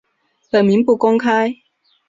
[0.49, 1.55] 本名不公开。